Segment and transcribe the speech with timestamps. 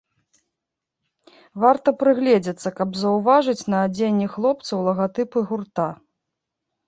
[1.63, 5.87] Варта прыгледзецца, каб заўважыць на адзенні хлопцаў лагатыпы гурта.